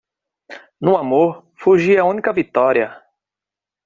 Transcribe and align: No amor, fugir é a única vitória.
No 0.81 0.97
amor, 0.97 1.45
fugir 1.53 1.97
é 1.97 1.99
a 1.99 2.05
única 2.05 2.33
vitória. 2.33 2.99